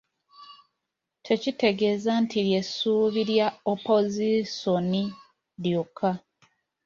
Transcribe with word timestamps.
Tekitegeeza 1.25 2.11
nti 2.23 2.37
lye 2.47 2.61
ssuubi 2.67 3.21
lya 3.31 3.47
Opozisoni 3.71 5.03
lyokka. 5.63 6.11